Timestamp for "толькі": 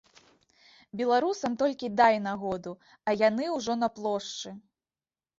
1.61-1.89